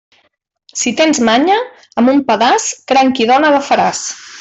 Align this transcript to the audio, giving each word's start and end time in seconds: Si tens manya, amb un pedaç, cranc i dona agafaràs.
Si 0.83 0.93
tens 1.01 1.21
manya, 1.29 1.59
amb 2.03 2.15
un 2.17 2.25
pedaç, 2.33 2.69
cranc 2.93 3.23
i 3.27 3.33
dona 3.35 3.55
agafaràs. 3.55 4.07